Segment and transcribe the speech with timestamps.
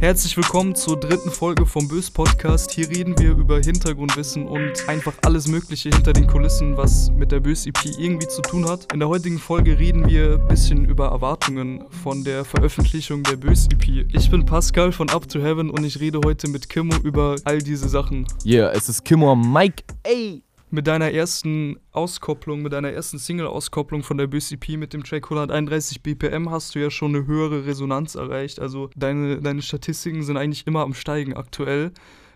[0.00, 2.70] Herzlich willkommen zur dritten Folge vom Bös Podcast.
[2.70, 7.40] Hier reden wir über Hintergrundwissen und einfach alles Mögliche hinter den Kulissen, was mit der
[7.40, 8.90] Bös EP irgendwie zu tun hat.
[8.94, 13.68] In der heutigen Folge reden wir ein bisschen über Erwartungen von der Veröffentlichung der Bös
[13.70, 14.06] EP.
[14.14, 17.58] Ich bin Pascal von Up to Heaven und ich rede heute mit Kimmo über all
[17.58, 18.26] diese Sachen.
[18.42, 19.84] Yeah, es ist Kimmo am Mike.
[20.02, 20.42] Ey!
[20.70, 26.02] Mit deiner ersten Auskopplung, mit deiner ersten Single-Auskopplung von der BCP mit dem Track 131
[26.02, 28.60] BPM hast du ja schon eine höhere Resonanz erreicht.
[28.60, 31.92] Also deine, deine Statistiken sind eigentlich immer am Steigen aktuell.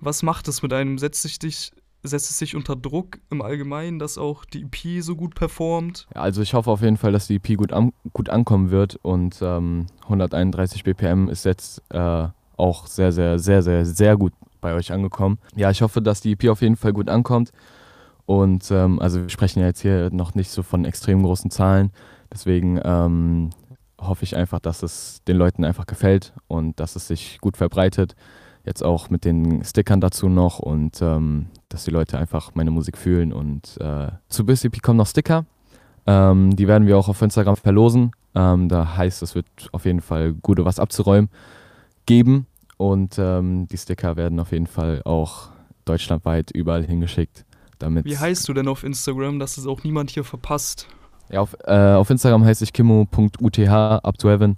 [0.00, 0.98] Was macht es mit einem?
[0.98, 5.16] Setzt sich dich setzt es sich unter Druck im Allgemeinen, dass auch die EP so
[5.16, 6.06] gut performt?
[6.14, 8.96] Ja, also ich hoffe auf jeden Fall, dass die EP gut, an, gut ankommen wird
[9.02, 14.74] und ähm, 131 BPM ist jetzt äh, auch sehr, sehr, sehr, sehr, sehr gut bei
[14.74, 15.38] euch angekommen.
[15.54, 17.50] Ja, ich hoffe, dass die EP auf jeden Fall gut ankommt.
[18.26, 21.92] Und ähm, also wir sprechen ja jetzt hier noch nicht so von extrem großen Zahlen.
[22.32, 23.50] Deswegen ähm,
[24.00, 28.16] hoffe ich einfach, dass es den Leuten einfach gefällt und dass es sich gut verbreitet.
[28.64, 32.98] Jetzt auch mit den Stickern dazu noch und ähm, dass die Leute einfach meine Musik
[32.98, 33.32] fühlen.
[33.32, 35.46] Und äh, zu BCP kommen noch Sticker.
[36.04, 38.10] Ähm, die werden wir auch auf Instagram verlosen.
[38.34, 41.30] Ähm, da heißt es wird auf jeden Fall gute was abzuräumen
[42.06, 42.46] geben.
[42.76, 45.48] Und ähm, die Sticker werden auf jeden Fall auch
[45.84, 47.45] deutschlandweit überall hingeschickt.
[47.78, 50.88] Damit Wie heißt du denn auf Instagram, dass es auch niemand hier verpasst?
[51.30, 54.56] Ja, auf, äh, auf Instagram heiße ich kimmo.uth up to heaven.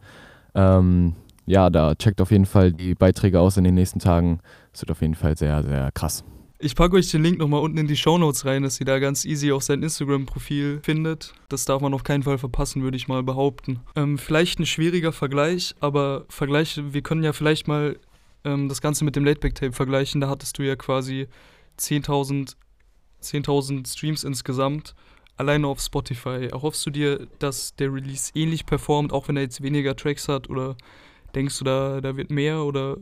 [0.54, 1.14] Ähm,
[1.46, 4.40] ja, da checkt auf jeden Fall die Beiträge aus in den nächsten Tagen.
[4.72, 6.24] Es wird auf jeden Fall sehr, sehr krass.
[6.60, 8.98] Ich packe euch den Link nochmal unten in die Show Notes rein, dass ihr da
[8.98, 11.32] ganz easy auf sein Instagram-Profil findet.
[11.48, 13.78] Das darf man auf keinen Fall verpassen, würde ich mal behaupten.
[13.94, 17.96] Ähm, vielleicht ein schwieriger Vergleich, aber Vergleich, wir können ja vielleicht mal
[18.44, 20.20] ähm, das Ganze mit dem Lateback-Tape vergleichen.
[20.20, 21.28] Da hattest du ja quasi
[21.78, 22.56] 10.000
[23.22, 24.94] 10.000 Streams insgesamt,
[25.36, 26.48] alleine auf Spotify.
[26.50, 30.50] Erhoffst du dir, dass der Release ähnlich performt, auch wenn er jetzt weniger Tracks hat?
[30.50, 30.76] Oder
[31.34, 32.62] denkst du, da, da wird mehr?
[32.62, 32.98] Oder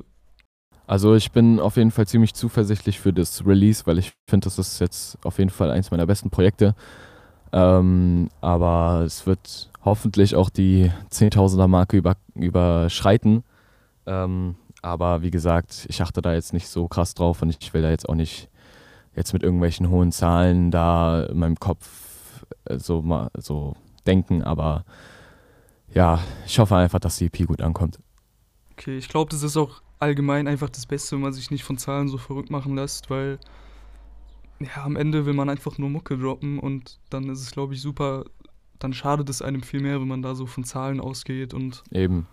[0.86, 4.58] also ich bin auf jeden Fall ziemlich zuversichtlich für das Release, weil ich finde, das
[4.58, 6.76] ist jetzt auf jeden Fall eins meiner besten Projekte.
[7.52, 13.42] Ähm, aber es wird hoffentlich auch die 10.000er Marke über, überschreiten.
[14.06, 17.82] Ähm, aber wie gesagt, ich achte da jetzt nicht so krass drauf und ich will
[17.82, 18.48] da jetzt auch nicht
[19.16, 23.74] jetzt mit irgendwelchen hohen Zahlen da in meinem Kopf äh, so, mal, so
[24.06, 24.84] denken, aber
[25.92, 27.98] ja, ich hoffe einfach, dass die EP gut ankommt.
[28.72, 31.78] Okay, ich glaube, das ist auch allgemein einfach das Beste, wenn man sich nicht von
[31.78, 33.38] Zahlen so verrückt machen lässt, weil
[34.60, 37.80] ja, am Ende will man einfach nur Mucke droppen und dann ist es, glaube ich,
[37.80, 38.24] super,
[38.78, 41.82] dann schadet es einem viel mehr, wenn man da so von Zahlen ausgeht und.
[41.90, 42.26] Eben.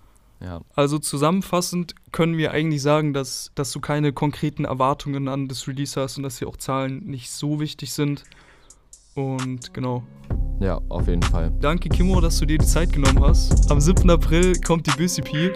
[0.44, 0.62] Ja.
[0.76, 6.00] Also zusammenfassend können wir eigentlich sagen, dass, dass du keine konkreten Erwartungen an das Release
[6.00, 8.24] hast und dass hier auch Zahlen nicht so wichtig sind.
[9.16, 10.04] Und genau.
[10.60, 11.52] Ja, auf jeden Fall.
[11.62, 13.72] Danke, Kimo, dass du dir die Zeit genommen hast.
[13.72, 14.10] Am 7.
[14.10, 15.54] April kommt die BCP.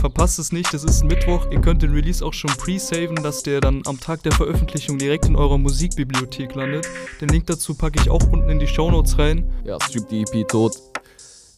[0.00, 1.46] Verpasst es nicht, das ist ein Mittwoch.
[1.50, 5.26] Ihr könnt den Release auch schon pre-saven, dass der dann am Tag der Veröffentlichung direkt
[5.26, 6.86] in eurer Musikbibliothek landet.
[7.20, 9.50] Den Link dazu packe ich auch unten in die Show Notes rein.
[9.64, 10.76] Ja, streamt die EP tot.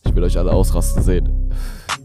[0.07, 1.38] Ich will euch alle ausrasten sehen.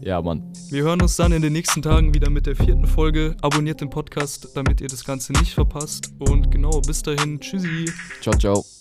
[0.00, 0.42] Ja, Mann.
[0.70, 3.36] Wir hören uns dann in den nächsten Tagen wieder mit der vierten Folge.
[3.40, 6.12] Abonniert den Podcast, damit ihr das Ganze nicht verpasst.
[6.18, 7.40] Und genau, bis dahin.
[7.40, 7.90] Tschüssi.
[8.20, 8.73] Ciao, ciao.